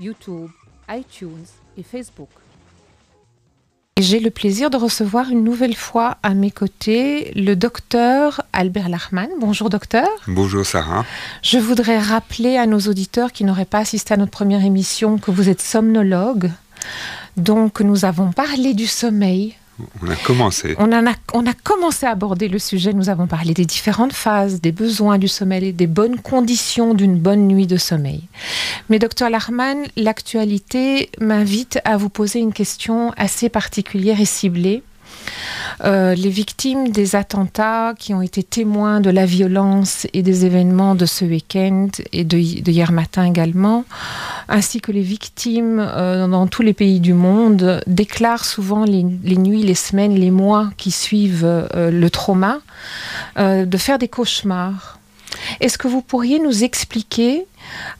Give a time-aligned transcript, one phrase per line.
[0.00, 0.50] YouTube,
[0.88, 2.28] iTunes et Facebook.
[3.98, 9.28] J'ai le plaisir de recevoir une nouvelle fois à mes côtés le docteur Albert Lachman.
[9.40, 10.08] Bonjour docteur.
[10.28, 11.04] Bonjour Sarah.
[11.42, 15.32] Je voudrais rappeler à nos auditeurs qui n'auraient pas assisté à notre première émission que
[15.32, 16.52] vous êtes somnologue.
[17.36, 19.56] Donc nous avons parlé du sommeil
[20.02, 20.74] on a commencé.
[20.78, 22.92] On, a, on a commencé à aborder le sujet.
[22.92, 27.46] Nous avons parlé des différentes phases, des besoins du sommeil, des bonnes conditions d'une bonne
[27.46, 28.22] nuit de sommeil.
[28.88, 34.82] Mais docteur Larman, l'actualité m'invite à vous poser une question assez particulière et ciblée.
[35.84, 40.94] Euh, les victimes des attentats qui ont été témoins de la violence et des événements
[40.94, 43.84] de ce week-end et de, hier matin également,
[44.48, 49.62] ainsi que les victimes euh, dans tous les pays du monde, déclarent souvent les, nuits,
[49.62, 52.58] les semaines, les mois qui suivent euh, le trauma,
[53.36, 54.98] de faire des cauchemars.
[55.60, 57.46] Est-ce que vous pourriez nous expliquer,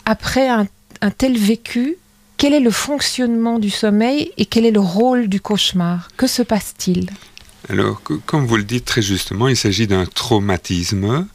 [0.04, 0.66] après un
[1.16, 1.96] tel vécu,
[2.38, 6.08] quel est le fonctionnement du sommeil et quel est le rôle du cauchemar?
[6.16, 7.10] Que se passe-t-il?
[7.68, 11.26] Alors, comme vous le dites très justement, il s'agit d'un traumatisme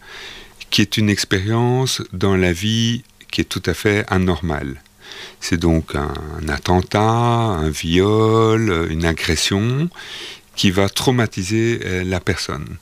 [0.72, 4.82] qui est une expérience dans la vie qui est tout à fait anormale.
[5.42, 9.90] C'est donc un, attentat, un viol, une agression
[10.56, 12.78] qui va traumatiser euh, la personne.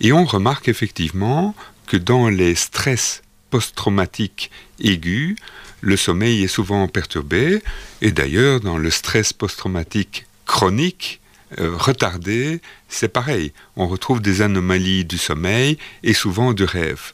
[0.00, 1.54] Et on remarque effectivement
[1.86, 4.50] que dans les stress post-traumatiques
[4.80, 5.36] aigus,
[5.80, 7.62] le sommeil est souvent perturbé,
[8.02, 11.20] et d'ailleurs dans le stress post-traumatique chronique,
[11.58, 13.52] euh, retardé, c'est pareil.
[13.76, 17.12] On retrouve des anomalies du sommeil et souvent du rêve.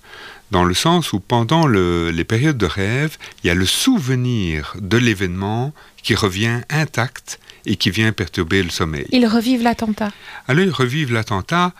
[0.51, 4.99] Dans le sens où pendant les périodes de rêve, il y a le souvenir de
[4.99, 5.73] l'événement
[6.03, 9.07] qui revient intact et qui vient perturber le sommeil.
[9.13, 10.13] Ils revivent l'attentat.
[10.49, 11.73] Alors ils revivent l'attentat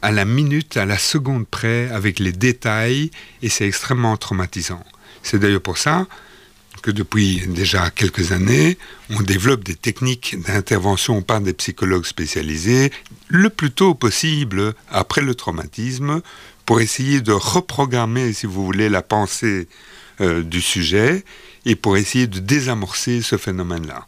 [0.00, 3.10] à la minute, à la seconde près, avec les détails,
[3.42, 4.84] et c'est extrêmement traumatisant.
[5.24, 6.06] C'est d'ailleurs pour ça
[6.82, 8.76] que depuis déjà quelques années,
[9.08, 12.92] on développe des techniques d'intervention par des psychologues spécialisés
[13.28, 16.20] le plus tôt possible après le traumatisme
[16.66, 19.66] pour essayer de reprogrammer, si vous voulez, la pensée
[20.20, 21.24] euh, du sujet
[21.64, 24.06] et pour essayer de désamorcer ce phénomène-là.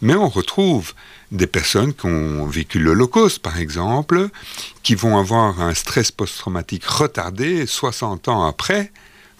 [0.00, 0.94] Mais on retrouve
[1.32, 4.30] des personnes qui ont vécu l'Holocauste, par exemple,
[4.82, 8.90] qui vont avoir un stress post-traumatique retardé 60 ans après,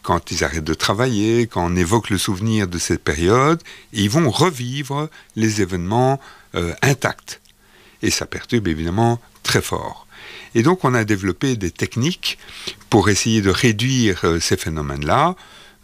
[0.03, 3.63] quand ils arrêtent de travailler, quand on évoque le souvenir de cette période,
[3.93, 6.21] ils vont revivre les événements
[6.55, 7.41] euh, intacts.
[8.03, 10.07] Et ça perturbe évidemment très fort.
[10.55, 12.39] Et donc on a développé des techniques
[12.89, 15.37] pour essayer de réduire euh, ces phénomènes-là.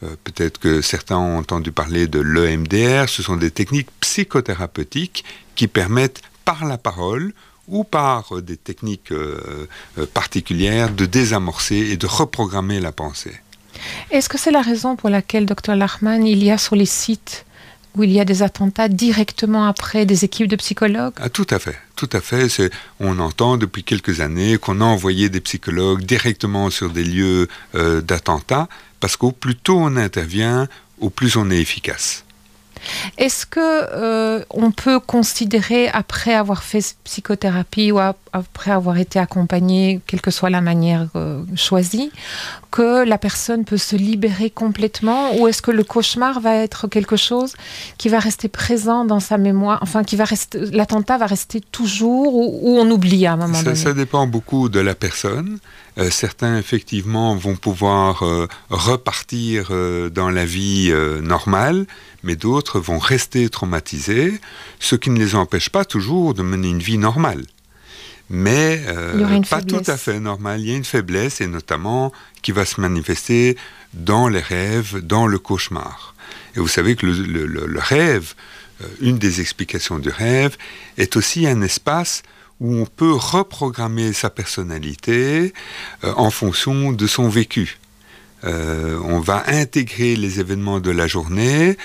[0.02, 3.08] Euh, peut-être que certains ont entendu parler de l'EMDR.
[3.08, 7.32] Ce sont des techniques psychothérapeutiques qui permettent par la parole
[7.68, 9.12] ou par des techniques
[10.14, 13.40] particulières de désamorcer et de reprogrammer la pensée.
[14.10, 17.44] Est-ce que c'est la raison pour laquelle, docteur Lachman, il y a sur les sites
[17.96, 21.14] où il y a des attentats directement après des équipes de psychologues?
[21.20, 22.46] Ah, Tout à fait, tout à fait.
[23.00, 28.02] On entend depuis quelques années qu'on a envoyé des psychologues directement sur des lieux euh,
[28.02, 28.68] d'attentats,
[29.00, 30.68] parce qu'au plus tôt on intervient,
[31.00, 32.25] au plus on est efficace.
[33.18, 40.00] Est-ce que euh, on peut considérer après avoir fait psychothérapie ou après avoir été accompagné,
[40.06, 42.10] quelle que soit la manière euh, choisie,
[42.70, 47.16] que la personne peut se libérer complètement ou est-ce que le cauchemar va être quelque
[47.16, 47.54] chose
[47.98, 52.34] qui va rester présent dans sa mémoire, enfin qui va rester, l'attentat va rester toujours
[52.34, 55.58] ou, on oublie à un moment donné Ça dépend beaucoup de la personne.
[55.98, 58.22] Euh, certains effectivement vont pouvoir
[58.70, 59.70] repartir
[60.10, 61.86] dans la vie normale,
[62.22, 64.40] mais d'autres vont rester traumatisés,
[64.80, 67.44] ce qui ne les empêche pas toujours de mener une vie normale.
[68.28, 70.60] Mais euh, pas tout à fait normale.
[70.60, 72.12] Il y a une faiblesse, et notamment
[72.42, 73.56] qui va se manifester
[73.94, 76.14] dans les rêves, dans le cauchemar.
[76.56, 78.34] Et vous savez que le, rêve
[79.00, 80.56] une des explications du rêve,
[80.98, 82.22] est aussi un espace
[82.60, 85.52] où on peut reprogrammer sa personnalité
[86.02, 87.78] en fonction de son vécu.
[88.44, 91.76] on va intégrer les événements de la journée,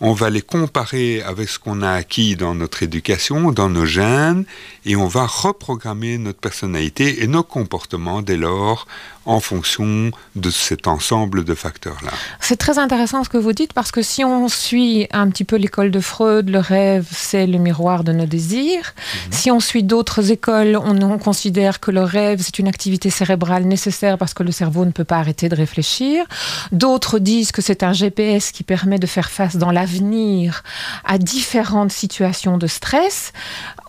[0.00, 4.44] on va les comparer avec ce qu'on a acquis dans notre éducation, dans nos gènes,
[4.86, 8.86] et on va reprogrammer notre personnalité et nos comportements dès lors
[9.26, 12.12] en fonction de cet ensemble de facteurs-là.
[12.38, 15.56] C'est très intéressant ce que vous dites parce que si on suit un petit peu
[15.56, 18.94] l'école de Freud, le rêve, c'est le miroir de nos désirs.
[19.26, 19.32] Mhm.
[19.32, 23.64] Si on suit d'autres écoles, on, on, considère que le rêve, c'est une activité cérébrale
[23.64, 26.24] nécessaire parce que le cerveau ne peut pas arrêter de réfléchir.
[26.70, 30.62] D'autres disent que c'est un GPS qui permet de faire face dans l'avenir
[31.04, 33.32] à différentes situations de stress.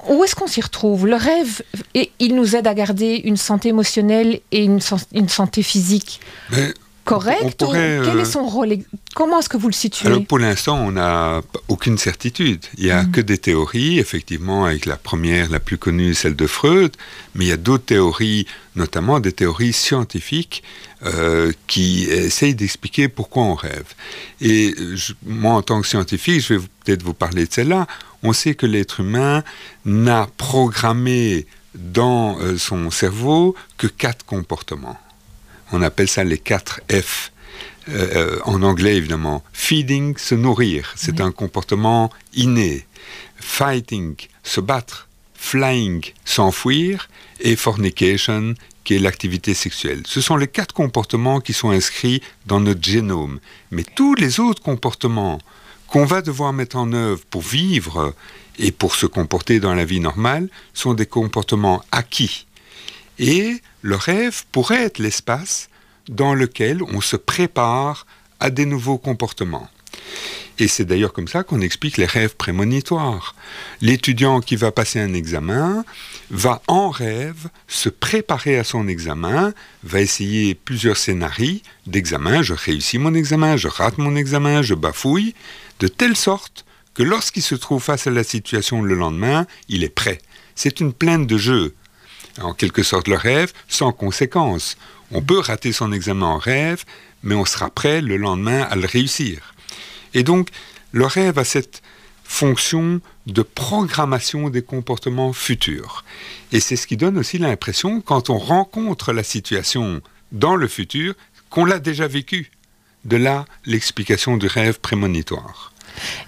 [0.09, 0.86] Où est-ce qu'on s'y retrouve?
[0.95, 1.61] Le rêve,
[2.19, 6.19] il nous aide à garder une santé émotionnelle et une, santé physique
[7.07, 8.77] correcte Quel est euh, son rôle
[9.15, 10.07] Comment est-ce que vous le situez?
[10.07, 12.65] Alors pour l'instant, on n'a aucune certitude.
[12.77, 13.11] Il n'y a mm.
[13.11, 16.91] que des théories, effectivement, avec la première, la plus connue, celle de Freud,
[17.33, 18.45] mais il y a d'autres théories,
[18.75, 20.63] notamment des théories scientifiques,
[21.05, 23.93] euh, qui essayent d'expliquer pourquoi on rêve.
[24.41, 24.75] Et
[25.25, 27.85] moi, en tant que scientifique, je vais peut-être vous parler de celle-là
[28.23, 29.43] on sait que l'être humain
[29.85, 31.45] n'a programmé
[31.75, 34.99] dans euh, son cerveau que quatre comportements.
[35.71, 37.31] On appelle ça les quatre F.
[37.89, 39.43] Euh, euh, en anglais, évidemment.
[39.53, 42.85] Feeding, se nourrir, c'est un comportement inné.
[43.37, 45.07] Fighting, se battre.
[45.35, 47.07] Flying, s'enfuir.
[47.39, 50.01] Et fornication, qui est l'activité sexuelle.
[50.05, 53.39] Ce sont les quatre comportements qui sont inscrits dans notre génome.
[53.69, 55.39] Mais tous les autres comportements
[55.87, 58.13] qu'on va devoir mettre en œuvre pour vivre
[58.59, 62.45] et pour se comporter dans la vie normale sont des comportements acquis.
[63.19, 65.69] Et le rêve pourrait être l'espace
[66.09, 68.05] dans lequel on se prépare
[68.39, 69.69] à des nouveaux comportements.
[70.59, 73.35] Et c'est d'ailleurs comme ça qu'on explique les rêves prémonitoires.
[73.81, 75.85] L'étudiant qui va passer un examen
[76.31, 82.97] va en rêve se préparer à son examen, va essayer plusieurs scénarios d'examen, je réussis
[82.97, 85.35] mon examen, je rate mon examen, je bafouille,
[85.79, 86.65] de telle sorte
[86.95, 90.19] que lorsqu'il se trouve face à la situation le lendemain, il est prêt.
[90.55, 91.75] C'est une plainte de jeu.
[92.41, 94.77] En quelque sorte le rêve, sans conséquence.
[95.11, 96.83] On peut rater son examen en rêve,
[97.21, 99.53] mais on sera prêt le lendemain à le réussir.
[100.13, 100.49] Et donc,
[100.91, 101.81] le rêve a cette
[102.23, 106.03] fonction de programmation des comportements futurs.
[106.51, 110.01] Et c'est ce qui donne aussi l'impression, quand on rencontre la situation
[110.31, 111.13] dans le futur,
[111.49, 112.51] qu'on l'a déjà vécu.
[113.05, 115.71] De là l'explication du rêve prémonitoire.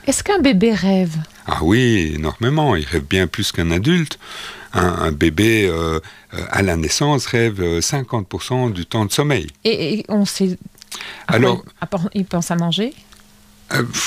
[0.07, 1.17] Est-ce qu'un bébé rêve?
[1.45, 2.75] Ah oui, énormément.
[2.75, 4.17] Il rêve bien plus qu'un adulte.
[4.73, 5.99] Un, bébé euh,
[6.33, 9.47] euh, à la naissance rêve 50% euh, du temps de sommeil.
[9.65, 10.57] Et, on sait.
[11.27, 11.63] Alors,
[12.13, 12.93] il pense à manger?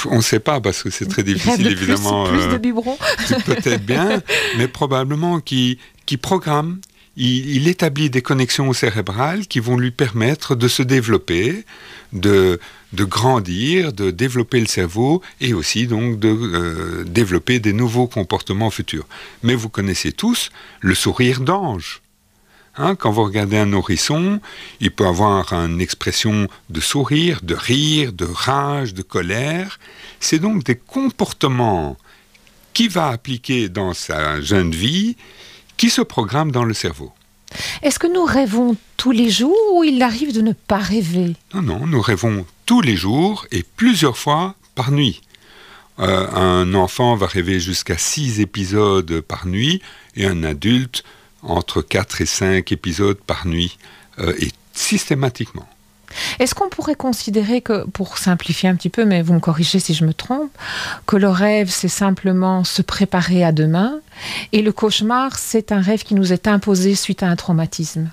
[0.07, 2.27] On ne sait pas parce que c'est très difficile évidemment.
[2.27, 2.99] Plus, de biberons.
[3.45, 4.23] Peut-être bien,
[4.59, 6.81] mais probablement qui qui programme
[7.17, 11.65] il, établit des connexions cérébrales qui vont lui permettre de se développer,
[12.13, 12.59] de,
[12.95, 19.07] grandir, de développer le cerveau et aussi donc de euh, développer des nouveaux comportements futurs.
[19.43, 20.51] Mais vous connaissez tous
[20.81, 22.03] le sourire d'ange.
[22.77, 24.41] Hein, quand vous regardez un nourrisson,
[24.81, 29.79] il peut avoir une expression de sourire, de rire, de rage, de colère.
[30.21, 31.99] C'est donc des comportements
[32.73, 35.17] qu'il va appliquer dans sa jeune vie
[35.77, 37.13] qui se programme dans le cerveau.
[37.83, 41.35] Est-ce que nous rêvons tous les jours ou il arrive de ne pas rêver?
[41.53, 45.21] Non, non, nous rêvons tous les jours et plusieurs fois par nuit.
[45.99, 49.83] Euh, un enfant va rêver jusqu'à six épisodes par nuit
[50.17, 51.05] et un adulte
[51.43, 53.79] entre 4 et 5 épisodes par nuit
[54.19, 55.67] euh, et systématiquement.
[56.39, 59.95] Est-ce qu'on pourrait considérer que, pour simplifier un petit peu, mais vous me corrigez si
[59.95, 60.51] je me trompe,
[61.07, 64.01] que le rêve, c'est simplement se préparer à demain,
[64.53, 68.11] et le cauchemar, c'est un rêve qui nous est imposé suite à un traumatisme,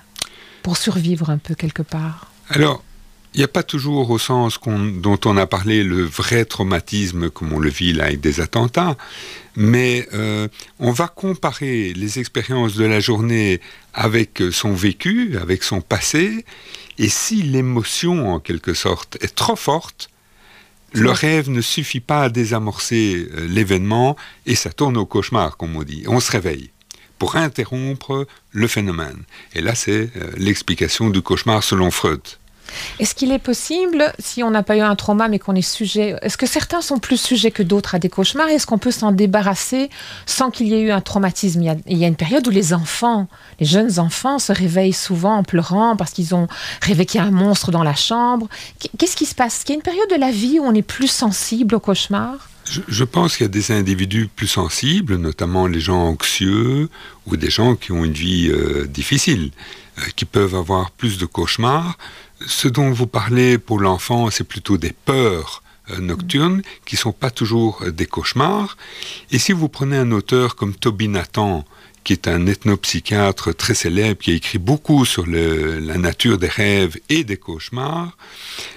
[0.62, 2.32] pour survivre un peu quelque part?
[2.48, 2.82] Alors,
[3.34, 7.52] il n'y a pas toujours au sens dont on a parlé le vrai traumatisme comme
[7.52, 8.96] on le vit là avec des attentats,
[9.54, 13.60] mais euh, on va comparer les expériences de la journée
[13.94, 16.44] avec son vécu, avec son passé,
[16.98, 20.10] et si l'émotion, en quelque sorte, est trop forte,
[20.92, 25.76] le rêve ne suffit pas à désamorcer euh, l'événement et ça tourne au cauchemar, comme
[25.76, 26.04] on dit.
[26.08, 26.70] On se réveille
[27.18, 29.22] pour interrompre le phénomène.
[29.54, 32.20] Et là, c'est euh, l'explication du cauchemar selon Freud.
[32.98, 36.16] Est-ce qu'il est possible, si on n'a pas eu un trauma mais qu'on est sujet,
[36.22, 38.48] est-ce que certains sont plus sujets que d'autres à des cauchemars?
[38.48, 39.90] Est-ce qu'on peut s'en débarrasser
[40.26, 41.62] sans qu'il y ait eu un traumatisme?
[41.62, 45.42] Il y, a, une période où les enfants, les jeunes enfants se réveillent souvent en
[45.42, 46.48] pleurant parce qu'ils ont
[46.82, 48.48] rêvé un monstre dans la chambre.
[48.98, 49.56] Qu'est-ce qui se passe?
[49.56, 51.80] Est-ce qu'il y a une période de la vie où on est plus sensible aux
[51.80, 52.48] cauchemars?
[52.88, 56.88] Je, pense qu'il y a des individus plus sensibles, notamment les gens anxieux
[57.26, 59.50] ou des gens qui ont une vie euh, difficile,
[59.98, 61.98] euh, qui peuvent avoir plus de cauchemars.
[62.46, 67.12] Ce dont vous parlez pour l'enfant, c'est plutôt des peurs euh, nocturnes qui ne sont
[67.12, 68.76] pas toujours des cauchemars.
[69.30, 71.64] Et si vous prenez un auteur comme Toby Nathan,
[72.04, 76.96] qui est un ethnopsychiatre très célèbre, qui a écrit beaucoup sur la nature des rêves
[77.08, 78.16] et des cauchemars,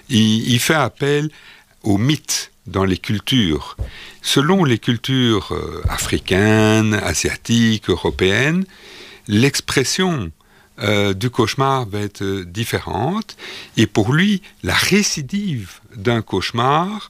[0.10, 1.29] il, il fait appel
[1.84, 3.77] aux mythes dans les cultures.
[4.22, 8.65] Selon les cultures euh, africaines, asiatiques, européennes,
[9.27, 10.32] l'expression
[10.79, 13.37] euh, du cauchemar va être différente.
[13.77, 17.09] Et pour lui, la récidive d'un cauchemar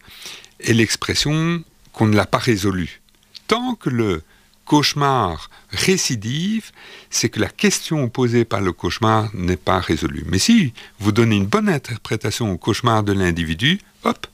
[0.60, 3.02] est l'expression qu'on ne l'a pas résolu.
[3.48, 4.24] Tant que le
[4.66, 6.72] cauchemar récidive,
[7.10, 10.24] c'est que la question posée par le cauchemar n'est pas résolue.
[10.28, 14.28] Mais si vous donnez une bonne interprétation au cauchemar de l'individu, hop,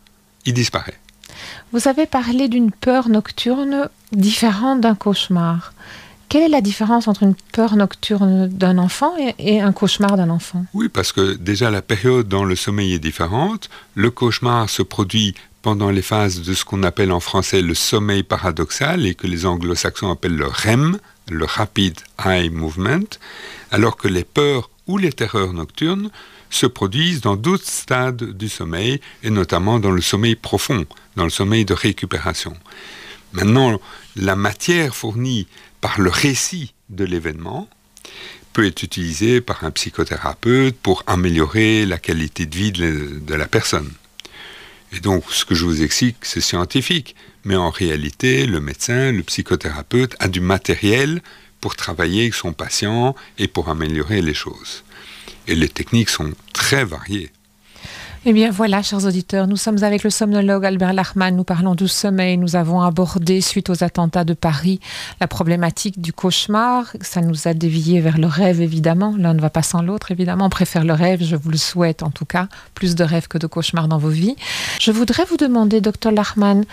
[0.45, 0.99] il disparaît.
[1.71, 5.73] Vous avez parlé d'une peur nocturne différente d'un cauchemar.
[6.29, 10.63] Quelle est la différence entre une peur nocturne d'un enfant et, un cauchemar d'un enfant?
[10.75, 13.67] Oui, parce que déjà la période dans le sommeil est différente.
[13.95, 15.33] Le cauchemar se produit
[15.63, 19.47] pendant les phases de ce qu'on appelle en français le sommeil paradoxal et que les
[19.47, 20.99] anglo-saxons appellent le REM,
[21.31, 23.17] le Rapid Eye Movement,
[23.71, 26.11] alors que les peurs ou les terreurs nocturnes
[26.51, 31.29] se produisent dans d'autres stades du sommeil, et notamment dans le sommeil profond, dans le
[31.31, 32.55] sommeil de récupération.
[33.33, 33.79] Maintenant,
[34.15, 35.47] la matière fournie
[35.81, 37.69] par le récit de l'événement
[38.53, 43.91] peut être utilisée par un psychothérapeute pour améliorer la qualité de vie de la personne.
[44.91, 49.21] Et donc, ce que je vous explique, c'est scientifique, mais en réalité, le médecin, le
[49.23, 51.21] psychothérapeute a du matériel
[51.61, 54.83] pour travailler avec son patient et pour améliorer les choses.
[55.47, 57.31] Et les techniques sont très variées.
[58.25, 61.87] Eh bien voilà, chers auditeurs, nous sommes avec le somnologue Albert Lachmann, nous parlons du
[61.87, 64.81] sommeil, nous avons abordé, suite aux attentats de Paris,
[65.21, 69.49] la problématique du cauchemar, ça nous a dévié vers le rêve évidemment, l'un ne va
[69.49, 72.49] pas sans l'autre évidemment, on préfère le rêve, je vous le souhaite en tout cas,
[72.75, 74.35] plus de rêves que de cauchemars dans vos vies.
[74.81, 76.65] Je voudrais vous demander, docteur Lachmann,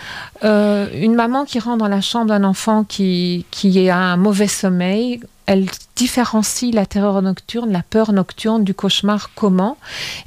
[0.43, 4.49] euh, une maman qui rentre dans la chambre d'un enfant qui, qui a un mauvais
[4.49, 9.77] sommeil, elle différencie la terreur nocturne, la peur nocturne du cauchemar comment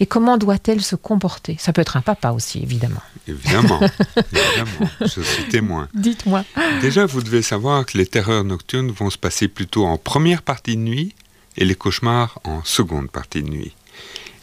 [0.01, 1.57] et comment doit-elle se comporter?
[1.61, 3.03] Ça peut être un papa aussi, évidemment.
[3.29, 3.81] Évidemment,
[4.17, 5.89] évidemment, je suis témoin.
[5.95, 6.45] Dites-moi.
[6.81, 10.77] Déjà, vous devez savoir que les terreurs nocturnes vont se passer plutôt en première partie
[10.77, 11.15] de nuit
[11.59, 13.75] et les cauchemars en seconde partie de nuit.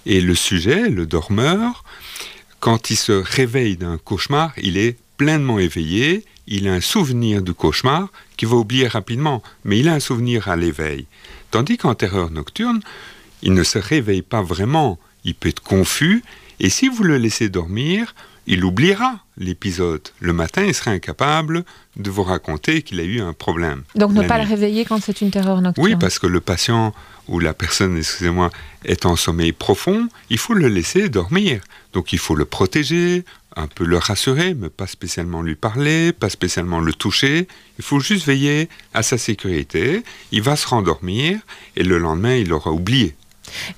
[0.05, 1.83] Et le sujet, le dormeur,
[2.59, 7.53] quand il se réveille d'un cauchemar, il est pleinement éveillé, il a un souvenir du
[7.53, 8.07] cauchemar
[8.37, 11.05] qu'il va oublier rapidement, mais il a un souvenir à l'éveil.
[11.51, 12.81] Tandis qu'en terreur nocturne,
[13.41, 16.23] il ne se réveille pas vraiment, il peut être confus,
[16.59, 18.15] et si vous le laissez dormir,
[18.47, 20.01] il oubliera l'épisode.
[20.19, 21.65] Le matin, il sera incapable
[21.97, 23.83] de vous raconter qu'il a eu un problème.
[23.95, 25.85] Donc ne pas le réveiller quand c'est une terreur nocturne.
[25.85, 26.93] Oui, parce que le patient
[27.27, 28.49] ou la personne, excusez-moi,
[28.85, 31.61] est en sommeil profond, il faut le laisser dormir.
[31.97, 33.25] Donc il faut le protéger,
[33.55, 37.47] un peu le rassurer, mais pas spécialement lui parler, pas spécialement le toucher.
[37.79, 40.03] Il faut juste veiller à sa sécurité.
[40.31, 41.39] Il va se rendormir
[41.75, 43.15] et le lendemain, il aura oublié.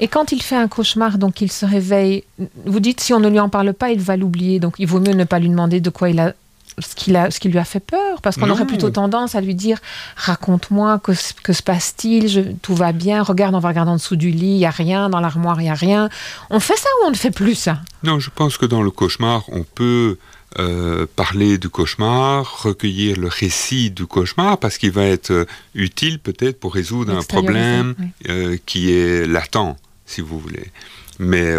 [0.01, 2.25] Et quand il fait un cauchemar, donc il se réveille,
[2.65, 4.59] vous dites si on ne lui en parle pas, il va l'oublier.
[4.59, 6.33] Donc il vaut mieux ne pas lui demander de quoi il a
[6.79, 9.77] ce, ce qui lui a fait peur, parce qu'on aurait plutôt tendance à lui dire
[10.15, 11.11] raconte-moi, que,
[11.43, 14.57] que, se passe-t-il, tout va bien, regarde, on va regarder en dessous du lit, il
[14.57, 16.09] n'y a rien, dans l'armoire, il n'y a rien.
[16.49, 17.79] On fait ça ou on ne fait plus ça?
[18.03, 20.17] Non, je pense que dans le cauchemar, on peut
[20.57, 25.45] euh, parler du cauchemar, recueillir le récit du cauchemar, parce qu'il va être euh,
[25.75, 27.93] utile peut-être pour résoudre un problème
[28.29, 30.71] euh, qui est latent, si vous voulez.
[31.19, 31.53] Mais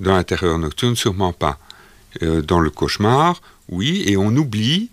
[0.00, 1.58] dans l'intérieur nocturne, sûrement pas.
[2.20, 4.90] Dans le cauchemar, oui, et on oublie,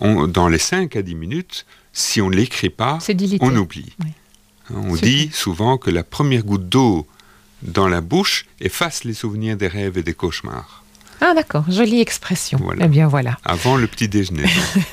[0.00, 2.98] dans les 5 à 10 minutes, si on ne l'écrit pas,
[3.40, 3.92] on oublie.
[4.70, 7.06] On dit souvent que la première goutte d'eau
[7.62, 10.84] dans la bouche efface les souvenirs des rêves et des cauchemars.
[11.20, 12.58] Ah d'accord, jolie expression.
[12.80, 13.38] Eh bien voilà.
[13.44, 14.44] Avant le petit déjeuner.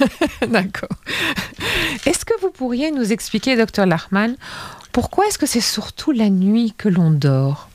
[0.47, 0.89] d'accord.
[2.05, 4.35] Est-ce que vous pourriez nous expliquer, docteur Lachman,
[4.91, 7.69] pourquoi est-ce que c'est surtout la nuit que l'on dort?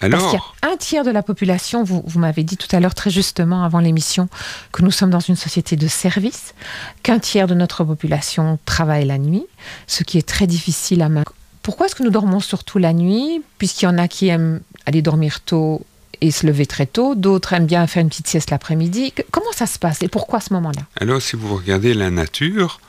[0.00, 2.74] Alors, Parce qu'il y a un tiers de la population, vous, vous m'avez dit tout
[2.74, 4.28] à l'heure très justement avant l'émission
[4.72, 6.54] que nous sommes dans une société de service,
[7.02, 9.46] qu'un tiers de notre population travaille la nuit,
[9.86, 11.34] ce qui est très difficile à maintenir.
[11.62, 15.02] Pourquoi est-ce que nous dormons surtout la nuit Puisqu'il y en a qui aiment aller
[15.02, 15.84] dormir tôt
[16.20, 19.12] et se lever très tôt, d'autres aiment bien faire une petite sieste l'après-midi.
[19.30, 20.82] Comment ça se passe et pourquoi à ce moment-là?
[21.00, 22.80] Alors si vous regardez la nature,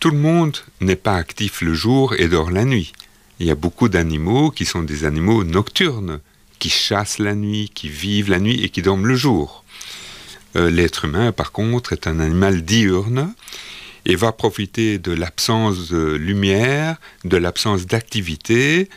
[0.00, 2.92] tout le monde n'est pas actif le jour et dort la nuit.
[3.40, 6.20] Il y a beaucoup d'animaux qui sont des animaux nocturnes
[6.58, 9.64] qui chassent la nuit, qui vivent la nuit et qui dorment le jour.
[10.56, 13.34] Euh, l'être humain, par contre, est un animal diurne
[14.06, 18.88] et va profiter de l'absence de lumière, de l'absence d'activité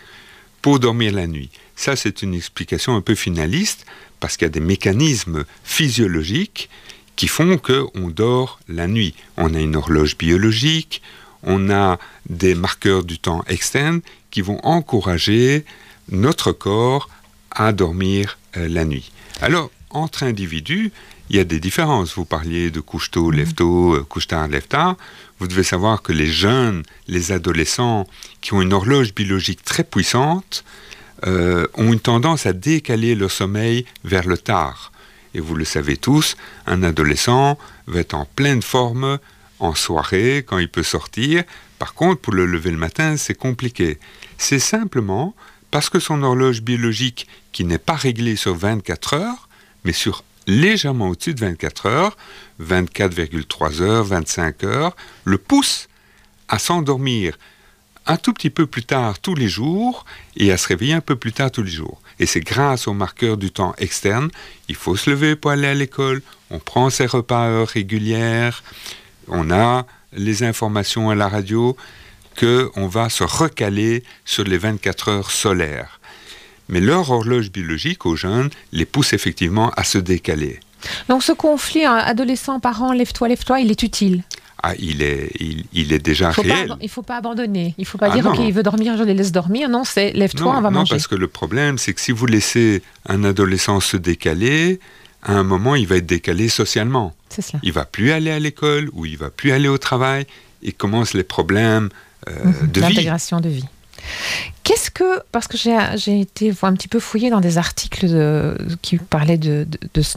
[0.62, 1.50] pour dormir la nuit.
[1.76, 3.86] Ça, c'est une explication un peu finaliste
[4.20, 6.70] parce qu'il y a des mécanismes physiologiques
[7.16, 9.16] qui font qu'on dort la nuit.
[9.38, 11.02] On a une horloge biologique,
[11.44, 12.00] on a
[12.30, 15.66] des marqueurs du temps externe qui vont encourager
[16.12, 17.10] notre corps
[17.58, 19.12] à dormir euh, la nuit.
[19.42, 20.92] Alors, entre individus,
[21.30, 22.16] il y a des différences.
[22.16, 24.96] Vous parliez de couche-tôt, lève-tôt, euh, couche-tard, lève-tard.
[25.40, 28.08] Vous devez savoir que les jeunes, les adolescents
[28.42, 30.64] qui ont une horloge biologique très puissante
[31.26, 34.92] euh, ont une tendance à décaler leur sommeil vers le tard.
[35.34, 39.20] Et vous le savez tous, un adolescent va être en pleine forme
[39.60, 41.44] en soirée quand il peut sortir.
[41.80, 44.00] Par contre, pour le lever le matin, c'est compliqué.
[44.38, 45.36] C'est simplement
[45.72, 49.50] parce que son horloge biologique, qui n'est pas réglée sur 24 heures,
[49.84, 52.18] mais sur légèrement au-dessus de 24 heures,
[52.62, 54.96] 24,3 heures, 25 heures,
[55.26, 55.88] le pousse
[56.48, 57.38] à s'endormir
[58.08, 60.06] un tout petit peu plus tard tous les jours
[60.38, 62.02] et à se réveiller un peu plus tard tous les jours.
[62.20, 64.30] Et c'est grâce au marqueur du temps externe,
[64.70, 68.64] il faut se lever pour aller à l'école, on prend ses repas à heures régulières,
[69.28, 71.76] on a les informations à la radio,
[72.38, 76.00] qu'on va se recaler sur les 24 heures solaires.
[76.70, 80.60] Mais leur horloge biologique aux jeunes les pousse effectivement à se décaler.
[81.10, 84.24] Donc ce conflit hein, adolescent-parent, lève-toi, lève-toi, il est utile
[84.64, 85.32] ah, il est,
[85.72, 86.76] il, est déjà réel.
[86.82, 87.76] il ne faut pas abandonner.
[87.78, 89.70] Il ne faut pas ah dire, OK, il veut dormir, je les laisse dormir.
[89.70, 90.94] Non, c'est lève-toi, on va manger.
[90.94, 94.80] Non, parce que le problème, c'est que si vous laissez un adolescent se décaler,
[95.22, 97.14] à un moment, il va être décalé socialement.
[97.62, 100.26] Il va plus aller à l'école ou il va plus aller au travail.
[100.64, 101.90] Et commencent les problèmes
[102.28, 102.72] euh, mhm.
[102.72, 102.88] de vie.
[102.88, 103.66] L'intégration de vie.
[104.64, 108.98] Qu'est-ce que, parce que j'ai été un petit peu fouillé dans des articles de, qui
[108.98, 109.68] parlaient de,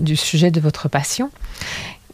[0.00, 1.30] du sujet de votre passion,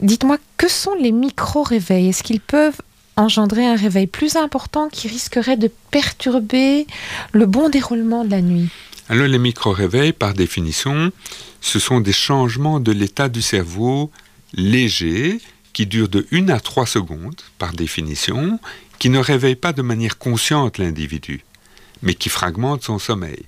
[0.01, 2.09] dites-moi, que sont les micro-réveils?
[2.09, 2.81] Est-ce qu'ils peuvent
[3.17, 6.87] engendrer un réveil plus important qui risquerait de perturber
[7.33, 8.69] le bon déroulement de la nuit?
[9.09, 11.13] Alors les micro-réveils, par définition,
[11.61, 14.11] ce sont des changements de l'état du cerveau
[14.53, 15.41] légers
[15.73, 18.59] qui durent de 1 à 3 secondes, par définition,
[18.99, 21.45] qui ne réveillent pas de manière consciente l'individu,
[22.03, 23.45] mais qui fragmentent son sommeil.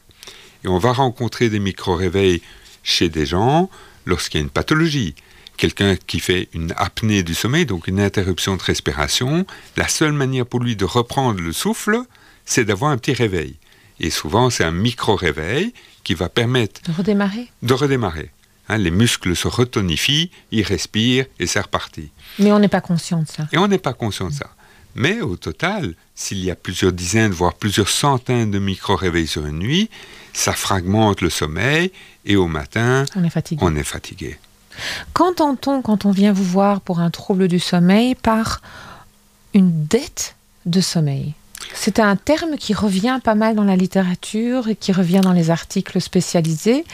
[0.64, 2.42] Et on va rencontrer des micro-réveils
[2.82, 3.70] chez des gens
[4.06, 5.14] lorsqu'il y a une pathologie.
[5.56, 9.44] Quelqu'un qui fait une apnée du sommeil, donc une interruption de respiration,
[9.76, 12.00] la seule manière pour lui de reprendre le souffle,
[12.44, 13.56] c'est d'avoir un petit réveil.
[14.00, 16.80] Et souvent, c'est un micro-réveil qui va permettre...
[16.82, 18.30] De redémarrer De redémarrer.
[18.68, 22.10] Hein, les muscles se retonifient, ils respirent et c'est reparti.
[22.38, 23.48] Mais on n'est pas conscient de ça.
[23.52, 24.50] Et on n'est pas conscient de ça.
[24.98, 29.60] Mais au total, s'il y a plusieurs dizaines, voire plusieurs centaines de micro-réveils sur une
[29.60, 29.90] nuit,
[30.32, 31.92] ça fragmente le sommeil
[32.24, 33.60] et au matin, on est fatigué.
[33.64, 34.38] On est fatigué.
[35.12, 38.60] Qu'entend-on quand on vient vous voir pour un trouble du sommeil par
[39.54, 40.34] une dette
[40.66, 41.34] de sommeil?
[41.74, 45.50] C'est un terme qui revient pas mal dans la littérature et qui revient dans les
[45.50, 46.84] articles spécialisés.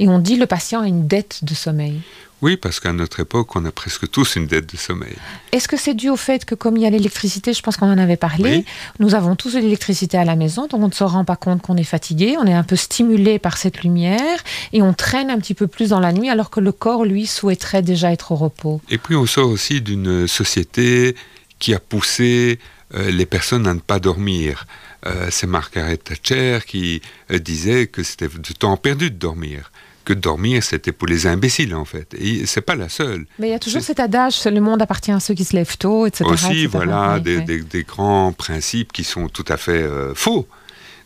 [0.00, 2.00] Et on dit le patient a une dette de sommeil.
[2.42, 5.14] Oui, parce qu'à notre époque, on a presque tous une dette de sommeil.
[5.52, 7.90] Est-ce que c'est dû au fait que comme il y a l'électricité, je pense qu'on
[7.90, 8.64] en avait parlé,
[8.98, 11.62] nous avons tous de l'électricité à la maison, donc on ne se rend pas compte
[11.62, 14.38] qu'on est fatigué, on est un peu stimulé par cette lumière
[14.72, 17.28] et on traîne un petit peu plus dans la nuit alors que le corps, lui,
[17.28, 18.80] souhaiterait déjà être au repos.
[18.90, 21.14] Et puis on sort aussi d'une société
[21.60, 22.58] qui a poussé
[22.94, 24.66] euh, les personnes à ne pas dormir.
[25.06, 29.70] Euh, c'est Margaret Thatcher qui euh, disait que c'était du temps perdu de dormir
[30.04, 32.14] que dormir, c'était pour les imbéciles, en fait.
[32.18, 33.26] Et c'est pas la seule.
[33.38, 35.76] Mais il y a toujours cet adage, le monde appartient à ceux qui se lèvent
[35.78, 36.24] tôt, etc.
[36.30, 39.84] Aussi, voilà, des, grands principes qui sont tout à fait
[40.14, 40.46] faux.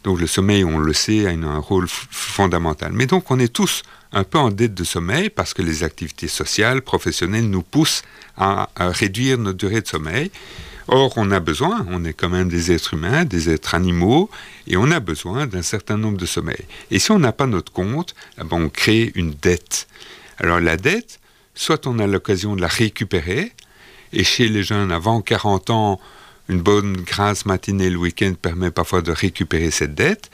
[0.07, 2.93] Donc le sommeil, on le sait, a un rôle fondamental.
[2.93, 3.83] Mais donc on est tous
[4.13, 8.03] un peu en dette de sommeil parce que les activités sociales, professionnelles nous poussent
[8.37, 10.31] à réduire notre durée de sommeil.
[10.89, 14.31] Or, on a besoin, on est quand même des êtres humains, des êtres animaux,
[14.69, 16.65] et on a besoin d'un certain nombre de sommeils.
[16.91, 19.89] Et si on n'a pas notre compte, eh ben, on crée une dette.
[20.39, 21.19] Alors la dette,
[21.55, 23.53] soit on a l'occasion de la récupérer,
[24.13, 26.01] et chez les jeunes avant 40 ans,
[26.49, 30.31] une bonne grasse matinée le week-end permet parfois de récupérer cette dette,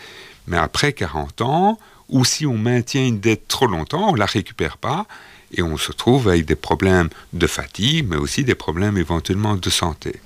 [0.46, 1.78] mais après 40 ans,
[2.10, 5.06] ou si on maintient une dette trop longtemps, on ne la récupère pas,
[5.52, 9.70] et on se trouve avec des problèmes de fatigue, mais aussi des problèmes éventuellement de
[9.70, 10.20] santé.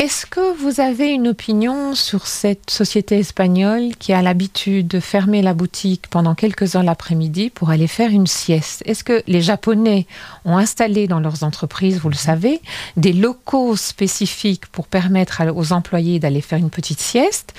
[0.00, 5.42] Est-ce que vous avez une opinion sur cette société espagnole qui a l'habitude de fermer
[5.42, 8.82] la boutique pendant quelques heures l'après-midi pour aller faire une sieste?
[8.86, 10.06] Est-ce que les Japonais
[10.46, 12.62] ont installé dans leurs entreprises, vous le savez,
[12.96, 17.52] des locaux spécifiques pour permettre aux employés d'aller faire une petite sieste?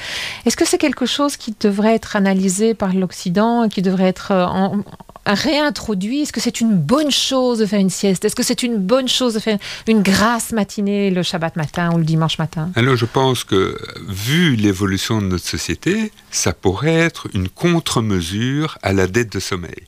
[0.47, 4.31] Est-ce que c'est quelque chose qui devrait être analysé par l'Occident et qui devrait être
[4.31, 4.81] euh,
[5.25, 8.25] réintroduit Est-ce que c'est une bonne chose de faire une sieste?
[8.25, 11.97] Est-ce que c'est une bonne chose de faire une grasse matinée le Shabbat matin ou
[11.97, 12.71] le dimanche matin?
[12.75, 18.93] Alors je pense que, vu l'évolution de notre société, ça pourrait être une contre-mesure à
[18.93, 19.87] la dette de sommeil.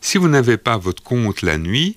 [0.00, 1.96] Si vous n'avez pas votre compte la nuit,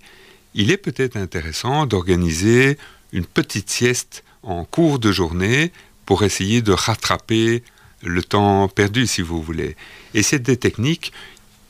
[0.54, 2.78] il est peut-être intéressant d'organiser
[3.12, 5.72] une petite sieste en cours de journée
[6.06, 7.64] pour essayer de rattraper
[8.02, 9.78] le temps perdu, si vous voulez.
[10.14, 11.14] Et c'est des techniques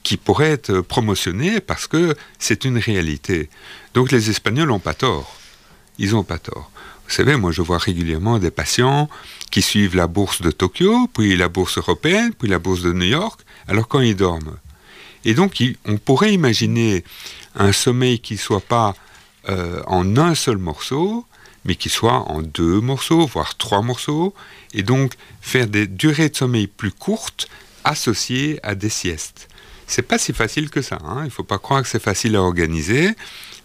[0.03, 3.49] qui pourraient être promotionnées parce que c'est une réalité.
[3.93, 5.35] Donc les Espagnols n'ont pas tort.
[5.97, 6.71] Ils n'ont pas tort.
[7.07, 9.09] Vous savez, moi je vois régulièrement des patients
[9.51, 13.05] qui suivent la bourse de Tokyo, puis la bourse européenne, puis la bourse de New
[13.05, 14.57] York, alors quand ils dorment.
[15.25, 17.03] Et donc on pourrait imaginer
[17.55, 18.95] un sommeil qui ne soit pas
[19.49, 21.25] euh, en un seul morceau,
[21.65, 24.33] mais qui soit en deux morceaux, voire trois morceaux,
[24.73, 27.47] et donc faire des durées de sommeil plus courtes
[27.83, 29.49] associées à des siestes.
[29.87, 31.19] C'est pas si facile que ça, hein.
[31.21, 33.11] il ne faut pas croire que c'est facile à organiser,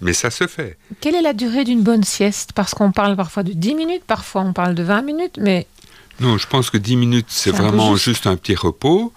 [0.00, 0.76] mais ça se fait.
[1.00, 2.52] Quelle est la durée d'une bonne sieste?
[2.52, 5.66] Parce qu'on parle parfois de 10 minutes, parfois on parle de 20 minutes, mais
[6.20, 8.26] non, je pense que 10 minutes, c'est vraiment juste.
[8.26, 9.12] un petit repos.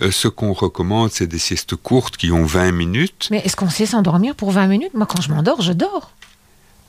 [0.00, 3.28] Euh, ce qu'on recommande, c'est des siestes courtes qui ont 20 minutes.
[3.30, 4.94] Mais est-ce qu'on sait s'endormir pour 20 minutes?
[4.94, 6.12] Moi, quand je m'endors, je dors.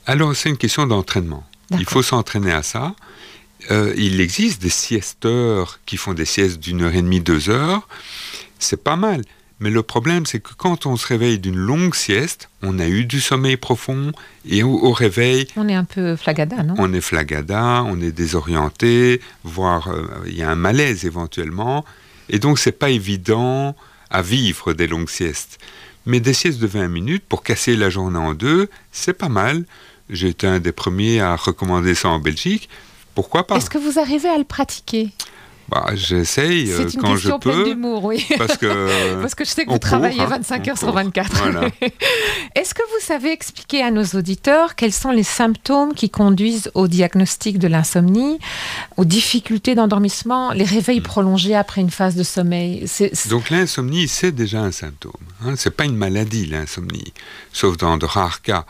[0.06, 1.44] Alors, c'est une question d'entraînement.
[1.72, 2.94] Il faut s'entraîner à ça.
[3.72, 7.88] Euh, il existe des siesteurs qui font des siestes d'une heure et demie, deux heures.
[8.60, 9.22] C'est pas mal.
[9.58, 13.06] Mais le problème, c'est que quand on se réveille d'une longue sieste, on a eu
[13.06, 14.12] du sommeil profond
[14.46, 15.46] et au, réveil...
[15.56, 16.74] On est un peu flagada, non?
[16.76, 21.86] On est flagada, on est désorienté, voire euh, il y a un malaise éventuellement.
[22.28, 23.74] Et donc, c'est pas évident
[24.10, 25.58] à vivre des longues siestes.
[26.04, 29.64] Mais des siestes de 20 minutes pour casser la journée en deux, c'est pas mal.
[30.10, 32.68] J'étais un des premiers à recommander ça en Belgique.
[33.14, 33.56] Pourquoi pas?
[33.56, 35.10] Est-ce que vous arrivez à le pratiquer?
[35.68, 37.64] Bah, J'essaye euh, quand je peux.
[37.64, 38.24] d'humour, oui.
[38.38, 40.70] Parce que, parce que je sais que vous travaillez 25 hein.
[40.70, 41.64] heures sur 24.
[42.54, 46.88] Est-ce que vous savez expliquer à nos auditeurs quels sont les symptômes qui conduisent au
[46.88, 48.38] diagnostic de l'insomnie,
[48.96, 51.04] aux difficultés d'endormissement, les réveils hmm.
[51.04, 52.86] prolongés après une phase de sommeil?
[53.28, 55.12] Donc l'insomnie, c'est déjà un symptôme.
[55.44, 55.56] Hein.
[55.56, 57.12] Ce n'est pas une maladie, l'insomnie,
[57.52, 58.64] sauf dans de rares cas.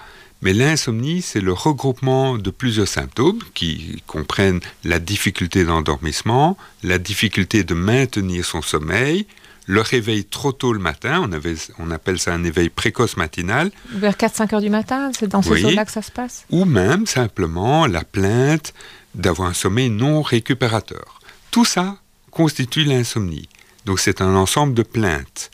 [0.47, 7.65] Mais l'insomnie, c'est le regroupement de plusieurs symptômes qui comprennent la difficulté d'endormissement, la difficulté
[7.65, 9.27] de maintenir son sommeil,
[9.67, 13.73] le réveil trop tôt le matin, on, avait, on appelle ça un éveil précoce matinal.
[13.91, 17.07] Vers 4-5 heures du matin, c'est dans ces là que ça se passe Ou même
[17.07, 18.73] simplement la plainte
[19.17, 21.19] d'avoir un sommeil non récupérateur.
[21.51, 21.97] Tout ça
[22.31, 23.49] constitue l'insomnie.
[23.85, 25.51] Donc c'est un ensemble de plaintes.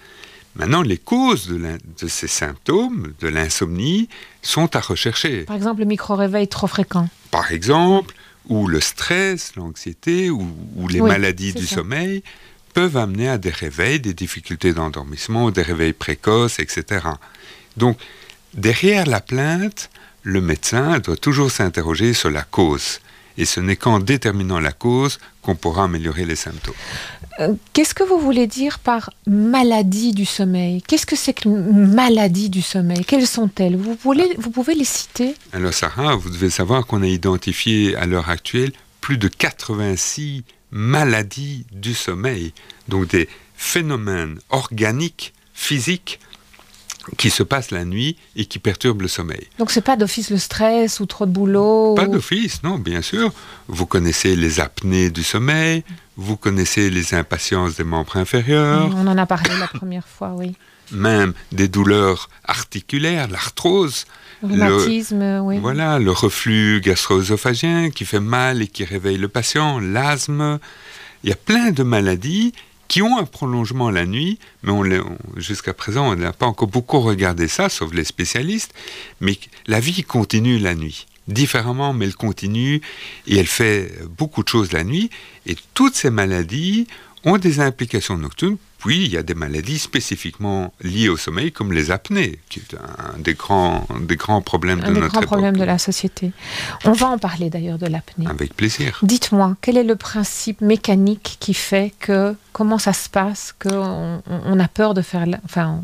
[0.55, 4.09] Maintenant, les causes de, ces symptômes, de l'insomnie,
[4.43, 5.45] sont à rechercher.
[5.45, 7.09] Par exemple, le micro-réveil trop fréquent.
[7.31, 8.15] Par exemple,
[8.49, 10.47] ou le stress, l'anxiété, ou,
[10.89, 12.23] les maladies du sommeil
[12.75, 17.07] peuvent amener à des réveils, des difficultés d'endormissement, des réveils précoces, etc.
[17.77, 17.99] Donc,
[18.55, 19.91] derrière la plainte,
[20.23, 23.01] le médecin doit toujours s'interroger sur la cause.
[23.39, 26.75] Et ce n'est qu'en déterminant la cause qu'on pourra améliorer les symptômes.
[27.41, 30.83] Euh, qu'est-ce que vous voulez dire par maladie du sommeil?
[30.83, 33.05] Qu'est-ce que c'est qu'une maladie du sommeil?
[33.05, 33.77] Quelles sont-elles?
[33.77, 35.35] Vous, vous pouvez les citer?
[35.53, 41.67] Alors Sarah, vous devez savoir qu'on a identifié à l'heure actuelle plus de 86 maladies
[41.73, 42.53] du sommeil,
[42.89, 46.19] donc des phénomènes organiques, physiques,
[47.17, 49.49] qui se passe la nuit et qui perturbe le sommeil.
[49.59, 53.33] Donc c'est pas d'office le stress ou trop de boulot Pas d'office, non, bien sûr.
[53.69, 55.85] Vous connaissez les apnées du sommeil,
[56.17, 58.91] vous connaissez les impatiences des membres inférieurs.
[58.97, 60.55] On en a parlé la première fois, oui.
[60.93, 64.05] Même des douleurs articulaires, l'arthrose.
[64.43, 65.59] Le oui.
[65.61, 70.59] Voilà, le reflux gastro-œsophagien qui fait mal et qui réveille le patient, l'asthme.
[71.23, 72.53] Il y a plein de maladies
[72.93, 74.75] qui ont un prolongement la nuit, mais
[75.39, 78.75] jusqu'à présent, on n'a pas encore beaucoup regardé ça, sauf les spécialistes,
[79.19, 81.07] mais la vie continue la nuit.
[81.27, 82.83] Différemment, mais elle continue
[83.27, 85.09] et elle fait beaucoup de choses la nuit.
[85.47, 86.87] Et toutes ces maladies
[87.25, 91.73] ont des implications nocturnes puis, il y a des maladies spécifiquement liées au sommeil, comme
[91.73, 95.27] les apnées, qui est un des grands, des grands problèmes de notre époque.
[95.27, 96.33] problèmes de la société.
[96.85, 98.27] On va en parler d'ailleurs de l'apnée.
[98.29, 98.99] Avec plaisir.
[99.05, 104.59] Dites-moi, quel est le principe mécanique qui fait que, comment ça se passe, qu'on on
[104.59, 105.27] a peur de faire...
[105.45, 105.83] Enfin,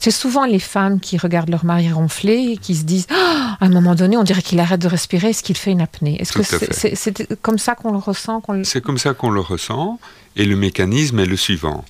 [0.00, 3.66] c'est souvent les femmes qui regardent leur mari ronfler et qui se disent ah, à
[3.66, 6.20] un moment donné, on dirait qu'il arrête de respirer, est-ce qu'il fait une apnée?
[6.20, 10.00] Est-ce que c'est comme ça qu'on le ressent C'est comme ça qu'on le ressent.
[10.36, 11.84] Et le mécanisme est le suivant.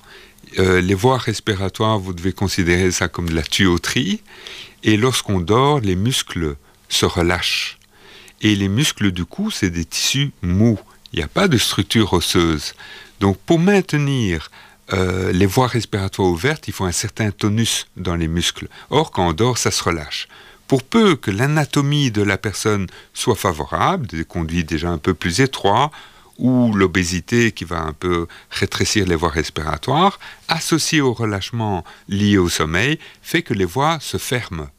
[0.57, 4.21] Euh, les voies respiratoires, vous devez considérer ça comme de la tuyauterie.
[4.83, 6.55] Et lorsqu'on dort, les muscles
[6.89, 7.77] se relâchent.
[8.41, 10.79] Et les muscles du cou, c'est des tissus mous.
[11.11, 12.73] Il n'y a pas de structure osseuse.
[13.19, 14.51] Donc pour maintenir
[14.93, 18.67] euh, les voies respiratoires ouvertes, il faut un certain tonus dans les muscles.
[18.89, 20.27] Or, quand on dort, ça se relâche.
[20.67, 25.41] Pour peu que l'anatomie de la personne soit favorable, des conduits déjà un peu plus
[25.41, 25.91] étroits,
[26.37, 32.49] ou l'obésité qui va un peu rétrécir les voies respiratoires, associé au relâchement lié au
[32.49, 34.69] sommeil, fait que les voies se ferment.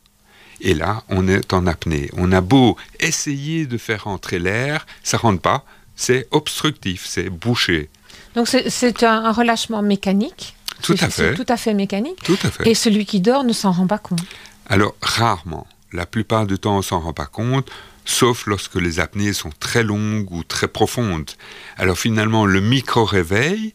[0.61, 2.11] Et là, on est en apnée.
[2.14, 5.64] On a beau essayer de faire entrer l'air, ça rentre pas.
[5.97, 7.88] C'est obstructif, c'est bouché.
[8.35, 10.55] Donc c'est un, relâchement mécanique.
[10.83, 11.35] Tout à fait.
[11.35, 12.23] Tout à fait mécanique.
[12.23, 12.69] Tout à fait.
[12.69, 14.21] Et celui qui dort ne s'en rend pas compte.
[14.69, 15.66] Alors rarement.
[15.92, 17.70] La plupart du temps, on s'en rend pas compte
[18.07, 21.31] sauf lorsque les apnées sont très longues ou très profondes.
[21.77, 23.75] Alors finalement, le micro-réveil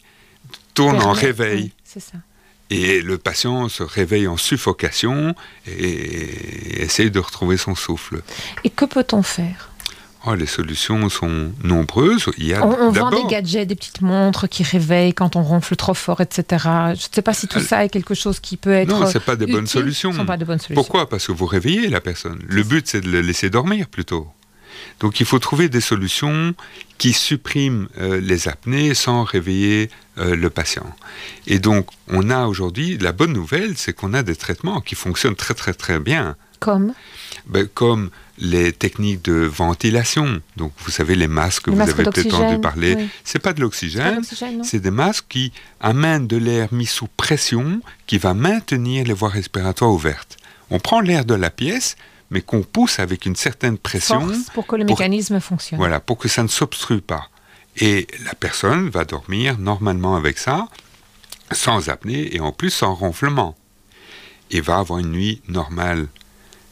[0.74, 1.72] tourne en réveil.
[2.70, 5.34] Et le patient se réveille en suffocation
[5.66, 8.22] et essaye de retrouver son souffle.
[8.64, 9.68] Et que peut-on faire?
[10.24, 12.26] Oh, les solutions sont nombreuses.
[12.38, 15.74] Il y a on, vend des gadgets, des petites montres qui réveillent quand on ronfle
[15.74, 16.64] trop fort, etc.
[16.64, 18.88] Je ne sais pas si tout ça est quelque chose qui peut être.
[18.88, 20.12] Non, ce pas des bonnes solutions.
[20.24, 20.74] pas de bonnes solutions.
[20.74, 21.08] Pourquoi?
[21.08, 22.40] Parce que vous réveillez la personne.
[22.46, 24.28] Le but, c'est de le laisser dormir plutôt.
[25.00, 26.54] Donc il faut trouver des solutions
[26.98, 30.86] qui suppriment euh, les apnées sans réveiller euh, le patient.
[31.46, 35.36] Et donc on a aujourd'hui, la bonne nouvelle, c'est qu'on a des traitements qui fonctionnent
[35.36, 36.36] très très très bien.
[36.60, 36.94] Comme?
[37.46, 40.40] Ben, Comme les techniques de ventilation.
[40.56, 43.08] Donc, vous savez, les masques, vous avez peut-être entendu parler.
[43.24, 44.22] C'est pas de l'oxygène,
[44.62, 49.28] c'est des masques qui amènent de l'air mis sous pression qui va maintenir les voies
[49.28, 50.36] respiratoires ouvertes.
[50.70, 51.96] On prend l'air de la pièce,
[52.30, 54.26] mais qu'on pousse avec une certaine pression.
[54.54, 55.78] pour que le mécanisme fonctionne.
[55.78, 57.28] Voilà, pour que ça ne s'obstrue pas.
[57.76, 60.68] Et la personne va dormir normalement avec ça,
[61.50, 63.54] sans apnée et en plus sans ronflement.
[64.50, 66.08] Et va avoir une nuit normale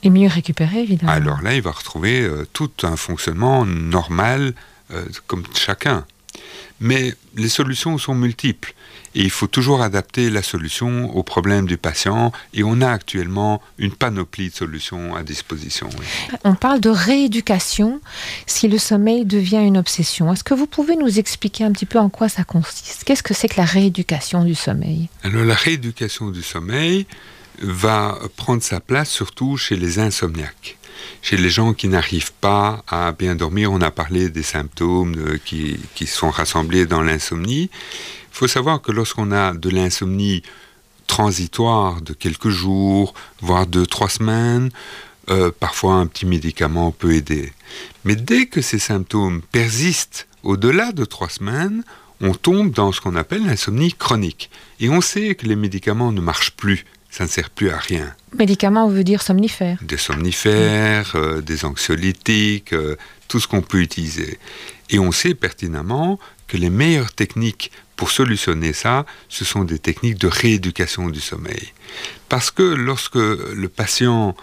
[0.03, 1.13] et mieux récupérer, évidemment.
[1.13, 4.55] Alors là, il va retrouver euh, tout un fonctionnement normal,
[4.93, 6.05] euh, comme chacun.
[6.81, 8.75] Mais les solutions sont multiples.
[9.15, 12.33] Et il faut toujours adapter la solution aux problèmes du patient.
[12.55, 15.91] Et on a actuellement une panoplie de solutions à disposition.
[16.45, 18.01] On parle de rééducation
[18.47, 20.33] si le sommeil devient une obsession.
[20.33, 23.05] Est-ce que vous pouvez nous expliquer un petit peu en quoi ça consiste?
[23.05, 25.09] Qu'est-ce que c'est que la rééducation du sommeil?
[25.25, 27.07] Alors la rééducation du sommeil,
[27.61, 30.79] va prendre sa place surtout chez les insomniaques.
[31.23, 35.79] Chez les gens qui n'arrivent pas à bien dormir, on a parlé des symptômes qui,
[35.95, 37.71] qui sont rassemblés dans l'insomnie.
[37.73, 40.43] Il faut savoir que lorsqu'on a de l'insomnie
[41.07, 44.71] transitoire de quelques jours, voire de trois semaines,
[45.29, 47.53] euh, parfois un petit médicament peut aider.
[48.05, 51.83] Mais dès que ces symptômes persistent au-delà de trois semaines,
[52.21, 54.51] on tombe dans ce qu'on appelle l'insomnie chronique.
[54.79, 58.15] Et on sait que les médicaments ne marchent plus ça ne sert plus à rien.
[58.39, 62.97] Médicaments, on veut dire somnifères Des somnifères, euh, des anxiolytiques, euh,
[63.29, 64.39] tout ce qu'on peut utiliser.
[64.91, 70.19] Et on sait pertinemment que les meilleures techniques pour solutionner ça, ce sont des techniques
[70.19, 71.73] de rééducation du sommeil.
[72.29, 74.35] Parce que lorsque le patient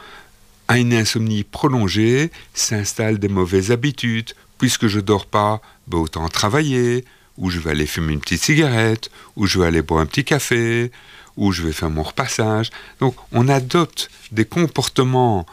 [0.68, 4.34] a une insomnie prolongée, s'installent des mauvaises habitudes.
[4.58, 7.06] Puisque je dors pas, ben autant travailler,
[7.38, 10.24] ou je vais aller fumer une petite cigarette, ou je vais aller boire un petit
[10.24, 10.92] café,
[11.38, 12.70] où je vais faire mon repassage.
[13.00, 15.46] Donc on adopte des comportements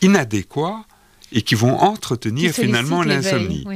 [0.00, 0.84] inadéquats
[1.32, 3.66] et qui vont entretenir finalement l'insomnie.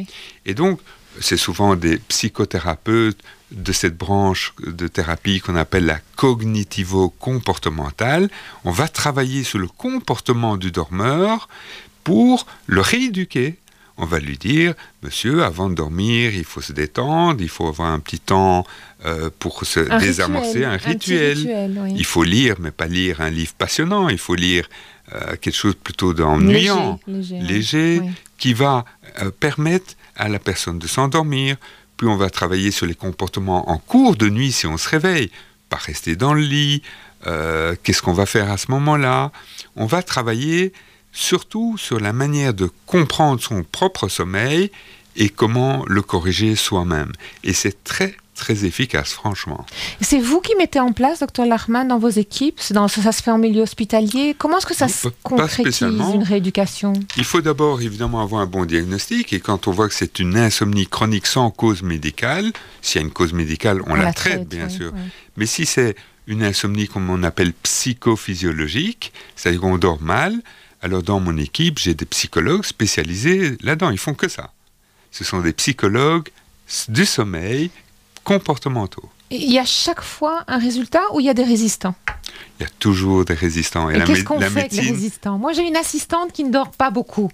[0.47, 0.81] Et donc,
[1.21, 3.19] c'est souvent des psychothérapeutes
[3.51, 8.29] de cette branche de thérapie qu'on appelle la cognitivo-comportementale.
[8.65, 11.49] On va travailler sur le comportement du dormeur
[12.05, 13.57] pour le rééduquer
[13.99, 17.91] on va lui dire, monsieur, avant de dormir, il faut se détendre, il faut avoir
[17.91, 18.65] un petit temps
[19.05, 21.69] euh, pour se désamorcer, un rituel.
[21.97, 24.69] Il faut lire, mais pas lire un livre passionnant, il faut lire
[25.15, 28.01] euh, quelque chose plutôt d'ennuyant, léger,
[28.39, 28.85] qui va
[29.21, 31.57] euh, permettre à la personne de s'endormir.
[31.97, 35.33] Puis on va travailler sur les comportements en cours de nuit si on se réveille,
[35.69, 36.83] pas rester dans le lit,
[37.83, 39.33] qu'est-ce qu'on va faire à ce moment-là?
[39.75, 40.73] On va travailler
[41.19, 44.71] surtout sur la manière de comprendre son propre sommeil
[45.17, 47.13] et comment le corriger soi-même.
[47.43, 49.67] Et c'est très très efficace, franchement.
[50.01, 52.61] C'est vous qui mettez en place, docteur Lachman, dans vos équipes?
[52.71, 54.37] Dans, Ça se fait en milieu hospitalier?
[54.39, 56.93] Comment est-ce que ça se concrétise, une rééducation?
[57.17, 59.33] Il faut d'abord, évidemment, avoir un bon diagnostic.
[59.33, 63.07] Et quand on voit que c'est une insomnie chronique sans cause médicale, s'il y a
[63.09, 64.93] une cause médicale, on, la, traite, bien sûr.
[65.37, 65.97] Mais si c'est
[66.29, 70.41] une insomnie, comme on appelle psychophysiologique, c'est-à-dire qu'on dort mal,
[70.83, 73.91] alors dans mon équipe, j'ai des psychologues spécialisés là-dedans.
[73.91, 74.53] Ils font que ça.
[75.11, 76.29] Ce sont des psychologues
[76.89, 77.71] du sommeil
[78.25, 79.09] comportementaux.
[79.31, 81.95] il y a chaque fois un résultat ou il y a des résistants?
[82.59, 83.89] Il y a toujours des résistants.
[83.91, 85.39] Et, qu'est-ce qu'on fait avec les résistants?
[85.39, 87.31] Moi, j'ai une assistante qui ne dort pas beaucoup.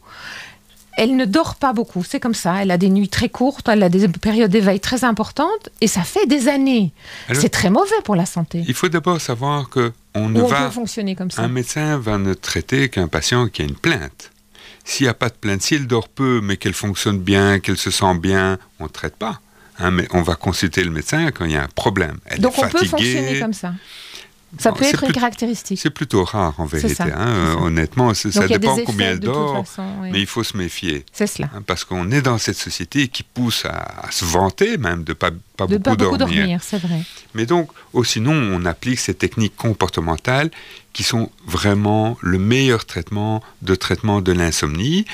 [0.96, 2.04] elle ne dort pas beaucoup.
[2.04, 2.62] C'est comme ça.
[2.62, 6.02] Elle a des nuits très courtes, elle a des périodes d'éveil très importantes, et ça
[6.02, 6.92] fait des années.
[7.32, 8.64] C'est très mauvais pour la santé.
[8.68, 11.42] Il faut d'abord savoir que on ne va fonctionner comme ça.
[11.42, 14.30] Un médecin va ne traiter qu'un patient qui a une plainte.
[14.84, 17.90] S'il n'y a pas de plainte, s'il dort peu, mais qu'elle fonctionne bien, qu'elle se
[17.90, 19.40] sent bien, on ne traite pas.
[19.78, 22.18] Hein, mais on va consulter le médecin quand il y a un problème.
[22.26, 23.74] Elle Donc est on peut fonctionner comme ça.
[24.58, 25.78] Ça peut être une caractéristique.
[25.80, 27.02] C'est plutôt rare en vérité.
[27.02, 29.64] Hein, honnêtement, ça dépend combien elle dort,
[30.02, 31.04] mais il faut se méfier.
[31.12, 31.50] C'est cela.
[31.54, 35.30] Hein, parce qu'on est dans cette société qui pousse à, se vanter même de pas,
[35.56, 36.38] pas de beaucoup pas beaucoup dormir.
[36.40, 37.02] dormir c'est vrai.
[37.34, 40.50] Mais donc, oh, sinon, on applique ces techniques comportementales
[40.92, 45.04] qui sont vraiment le meilleur traitement de traitement de l'insomnie,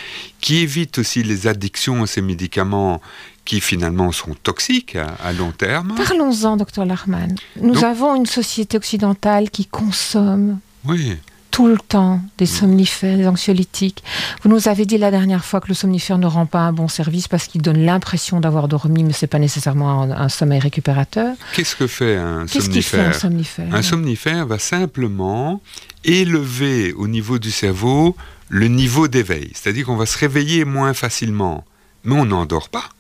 [0.41, 3.01] qui évitent aussi les addictions à ces médicaments
[3.45, 5.95] qui finalement sont toxiques à, long terme.
[5.97, 7.35] Parlons-en, docteur Larman.
[7.61, 11.17] Nous avons une société occidentale qui consomme oui.
[11.51, 14.05] tout le temps des somnifères, des anxiolytiques.
[14.43, 16.87] Vous nous avez dit la dernière fois que le somnifère ne rend pas un bon
[16.87, 21.35] service parce qu'il donne l'impression d'avoir dormi, mais ce n'est pas nécessairement un, sommeil récupérateur.
[21.55, 25.61] Qu'est-ce que fait un somnifère fait un somnifère Un somnifère va simplement
[26.05, 28.17] élever au niveau du cerveau
[28.49, 29.51] le niveau d'éveil.
[29.55, 31.65] C'est-à-dire qu'on va se réveiller moins facilement,
[32.05, 32.91] mais on n'endort pas.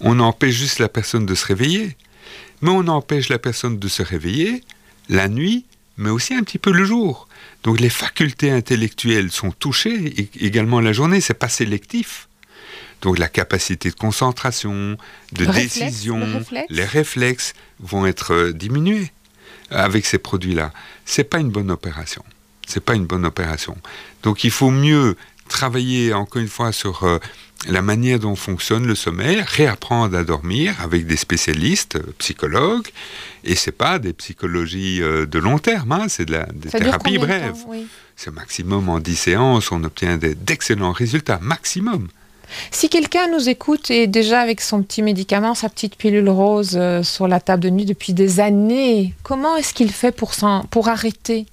[0.00, 1.96] On empêche juste la personne de se réveiller.
[2.62, 4.62] Mais on empêche la personne de se réveiller
[5.08, 5.64] la nuit,
[5.96, 7.28] mais aussi un petit peu le jour.
[7.62, 12.28] Donc les facultés intellectuelles sont touchées également la journée, c'est pas sélectif.
[13.02, 14.96] Donc la capacité de concentration,
[15.32, 19.10] de décision, les réflexes vont être euh, diminués
[19.70, 20.72] avec ces produits-là.
[21.06, 22.24] C'est pas une bonne opération.
[22.66, 23.76] C'est pas une bonne opération.
[24.22, 25.16] Donc il faut mieux
[25.50, 27.18] travailler encore une fois sur euh,
[27.68, 32.88] la manière dont fonctionne le sommeil, réapprendre à dormir avec des spécialistes, euh, psychologues,
[33.44, 37.18] et c'est pas des psychologies euh, de long terme, hein, c'est de la des thérapies
[37.18, 37.64] brèves.
[38.16, 42.08] C'est maximum en 10 séances, on obtient d'excellents résultats, maximum.
[42.70, 47.02] Si quelqu'un nous écoute et déjà avec son petit médicament, sa petite pilule rose euh,
[47.02, 50.32] sur la table de nuit depuis des années, comment est-ce qu'il fait pour,
[50.70, 51.46] pour arrêter?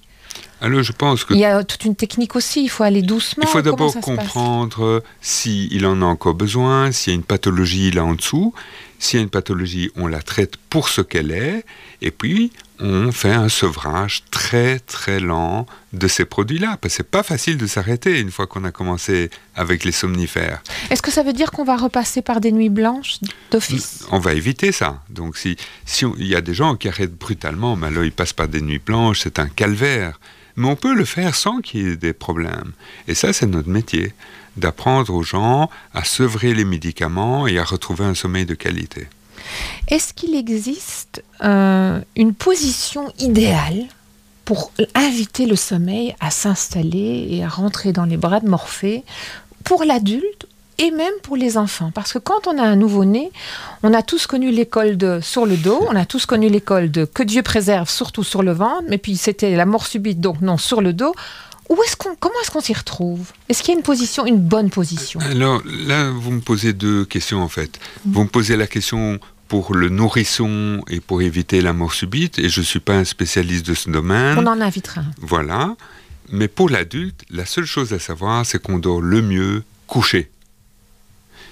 [0.60, 1.34] Alors, je pense que...
[1.34, 3.44] Il y a toute une technique aussi, il faut aller doucement.
[3.46, 8.04] Il faut d'abord comprendre s'il en a encore besoin, s'il y a une pathologie là
[8.04, 8.52] en dessous.
[8.98, 11.64] S'il y a une pathologie, on la traite pour ce qu'elle est,
[12.02, 17.10] et puis on fait un sevrage très très lent de ces produits-là, parce que c'est
[17.10, 20.62] pas facile de s'arrêter une fois qu'on a commencé avec les somnifères.
[20.90, 23.18] Est-ce que ça veut dire qu'on va repasser par des nuits blanches
[23.50, 24.06] d'office?
[24.10, 25.02] On va éviter ça.
[25.10, 28.32] Donc si si il y a des gens qui arrêtent brutalement, mais là ils passent
[28.32, 30.20] par des nuits blanches, c'est un calvaire.
[30.56, 32.72] Mais on peut le faire sans qu'il y ait des problèmes.
[33.06, 34.12] Et ça, c'est notre métier,
[34.56, 39.06] d'apprendre aux gens à sevrer les médicaments et à retrouver un sommeil de qualité.
[39.88, 43.86] Est-ce qu'il existe euh, une position idéale
[44.44, 49.04] pour inviter le sommeil à s'installer et à rentrer dans les bras de Morphée
[49.64, 50.46] pour l'adulte
[50.78, 51.90] et même pour les enfants?
[51.92, 53.30] Parce que quand on a un nouveau-né,
[53.82, 57.04] on a tous connu l'école de sur le dos, on a tous connu l'école de
[57.04, 60.56] que Dieu préserve, surtout sur le ventre, mais puis c'était la mort subite, donc non,
[60.56, 61.14] sur le dos.
[61.68, 63.32] Où est-ce qu'on, comment est-ce qu'on s'y retrouve?
[63.50, 65.20] Est-ce qu'il y a une position, une bonne position?
[65.20, 67.78] Alors là, vous me posez deux questions en fait.
[68.06, 72.48] Vous me posez la question pour le nourrisson et pour éviter la mort subite, et
[72.48, 74.38] je ne suis pas un spécialiste de ce domaine.
[74.38, 75.02] On en invitera.
[75.20, 75.74] Voilà.
[76.30, 80.30] Mais pour l'adulte, la seule chose à savoir, c'est qu'on dort le mieux couché.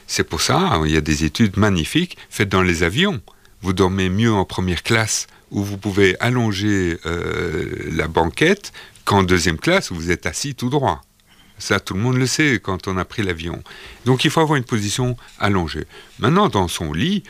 [0.06, 3.20] C'est pour ça, il y a des études magnifiques faites dans les avions.
[3.62, 8.72] Vous dormez mieux en première classe où vous pouvez allonger euh, la banquette
[9.04, 11.02] qu'en deuxième classe où vous êtes assis tout droit.
[11.58, 13.62] Ça, tout le monde le sait quand on a pris l'avion.
[14.04, 15.86] Donc il faut avoir une position allongée.
[16.18, 17.22] Maintenant, dans son lit,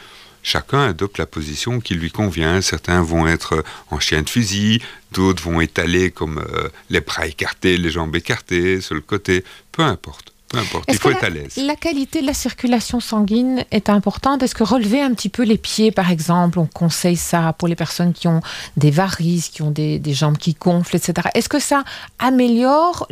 [0.47, 2.61] chacun adopte la position qui lui convient.
[2.63, 4.81] Certains vont être en chien de fusil,
[5.13, 9.83] d'autres vont étaler comme euh, les bras écartés, les jambes écartées, sur le côté, peu
[9.83, 10.33] importe.
[10.49, 11.57] Peu importe, il faut être à l'aise.
[11.57, 14.45] La qualité de la circulation sanguine est importante?
[14.45, 17.75] Est-ce que relever un petit peu les pieds, par exemple, on conseille ça pour les
[17.75, 18.41] personnes qui ont
[18.77, 21.29] des varices, qui ont des, jambes qui gonflent, etc.
[21.35, 21.83] Est-ce que ça
[22.21, 23.09] améliore,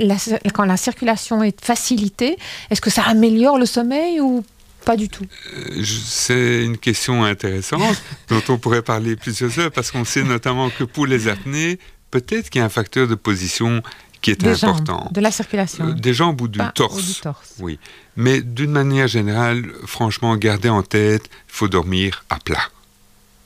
[0.55, 2.37] quand la circulation est facilitée,
[2.71, 4.45] est-ce que ça améliore le sommeil ou
[4.85, 9.91] pas du tout euh, C'est une question intéressante dont on pourrait parler plusieurs heures parce
[9.91, 11.79] qu'on sait notamment que pour les apnées,
[12.11, 13.83] peut-être qu'il y a un facteur de position
[14.21, 15.11] qui est important.
[15.13, 15.89] de la circulation.
[15.89, 17.23] Euh, des jambes ou du, torse.
[17.59, 17.79] Oui.
[18.17, 22.71] Mais d'une manière générale, franchement, gardez en tête, il faut dormir à plat.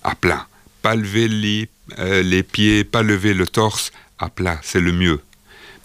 [0.05, 0.47] À plat.
[0.82, 1.68] Pas lever les,
[1.99, 5.20] euh, les pieds, pas lever le torse à plat, c'est le mieux.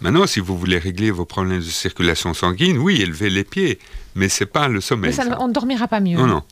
[0.03, 3.79] Maintenant, si vous voulez régler vos problèmes de circulation sanguine, oui, élevez les pieds,
[4.15, 5.15] mais c'est pas le sommeil.
[5.17, 6.17] Mais on ne dormira pas mieux.
[6.17, 6.43] Non, non.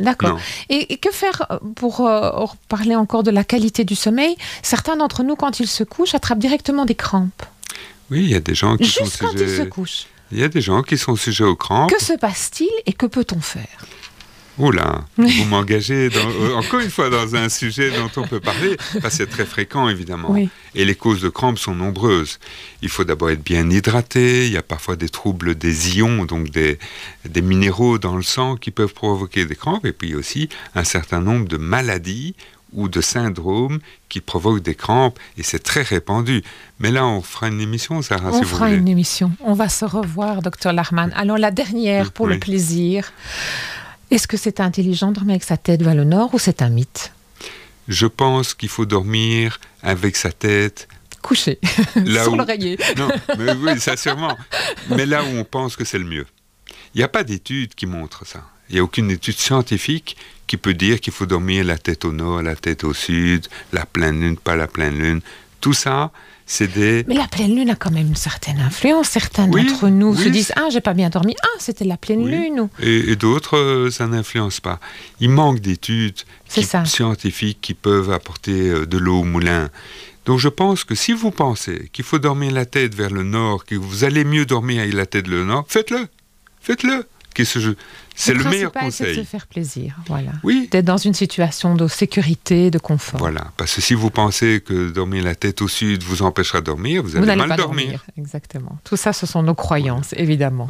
[0.00, 0.40] D'accord.
[0.70, 2.08] Et, que faire euh, pour
[2.68, 6.38] parler encore de la qualité du sommeil Certains d'entre nous, quand ils se couchent, attrapent
[6.38, 7.42] directement des crampes.
[8.10, 10.06] Oui, il y a des gens qui Juste quand ils se couchent.
[10.32, 11.90] Il y a des gens qui sont sujets aux crampes.
[11.90, 13.84] Que se passe-t-il et que peut-on faire?
[14.68, 18.76] Là, vous m'engagez euh, encore une fois dans un sujet dont on peut parler,
[19.08, 20.36] c'est très fréquent évidemment.
[20.74, 22.38] Et les causes de crampes sont nombreuses.
[22.82, 26.50] Il faut d'abord être bien hydraté, il y a parfois des troubles des ions, donc
[26.50, 26.78] des,
[27.26, 31.20] des minéraux dans le sang qui peuvent provoquer des crampes, et puis aussi un certain
[31.20, 32.34] nombre de maladies
[32.72, 36.42] ou de syndromes qui provoquent des crampes, et c'est très répandu.
[36.78, 38.54] Mais là, on fera une émission, Sarah, on si vous voulez.
[38.54, 39.32] On fera une émission.
[39.40, 41.12] On va se revoir, docteur Larman.
[41.16, 43.12] Alors, la dernière, pour le plaisir.
[44.10, 46.68] Est-ce que c'est intelligent de dormir avec sa tête vers le nord ou c'est un
[46.68, 47.12] mythe?
[47.86, 50.88] Je pense qu'il faut dormir avec sa tête
[51.22, 51.58] couché
[51.94, 52.78] sur l'oreiller.
[52.96, 53.08] Non,
[53.38, 54.36] mais oui, ça sûrement.
[54.88, 56.26] Mais là où on pense que c'est le mieux.
[56.94, 58.42] Il n'y a pas d'étude qui montre ça.
[58.68, 62.12] Il n'y a aucune étude scientifique qui peut dire qu'il faut dormir la tête au
[62.12, 65.20] nord, la tête au sud, la pleine lune, pas la pleine lune.
[65.60, 66.10] Tout ça,
[66.60, 69.08] mais la pleine lune a quand même une certaine influence.
[69.08, 71.36] Certains d'entre nous se disent Ah, j'ai pas bien dormi.
[71.42, 72.68] Ah, c'était la pleine lune.
[72.80, 74.80] Et, d'autres, euh, ça n'influence pas.
[75.20, 76.20] Il manque d'études
[76.84, 79.70] scientifiques qui peuvent apporter euh, de l'eau au moulin.
[80.26, 83.64] Donc je pense que si vous pensez qu'il faut dormir la tête vers le nord,
[83.64, 86.08] que vous allez mieux dormir avec la tête vers le nord, faites-le.
[86.60, 87.06] Faites-le.
[87.44, 89.14] C'est le, meilleur conseil.
[89.14, 90.32] C'est de se faire plaisir, voilà.
[90.42, 90.68] Oui.
[90.70, 93.18] D'être dans une situation de sécurité, de confort.
[93.18, 96.66] Voilà, parce que si vous pensez que dormir la tête au sud vous empêchera de
[96.66, 98.04] dormir, vous allez mal dormir.
[98.16, 98.78] Exactement.
[98.84, 100.68] Tout ça, ce sont nos croyances, évidemment.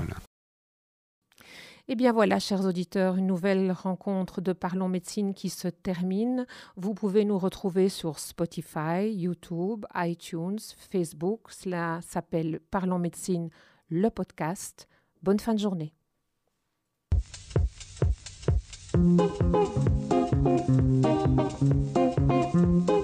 [1.93, 6.47] Eh bien voilà, chers auditeurs, une nouvelle rencontre de Parlons Médecine qui se termine.
[6.77, 10.61] Vous pouvez nous retrouver sur Spotify, YouTube, iTunes,
[10.93, 11.49] Facebook.
[11.51, 13.51] Cela s'appelle Parlons Médecine,
[13.89, 14.87] le podcast.
[15.25, 15.93] Bonne fin de journée.
[18.93, 19.31] Thank
[22.91, 23.00] you.